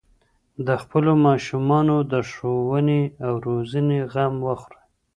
[0.67, 4.81] د خپلو ماشومانو د ښوونې او روزنې غم وخورئ.